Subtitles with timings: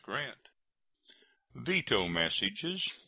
[0.03, 0.49] GRANT.
[1.53, 2.91] VETO MESSAGES.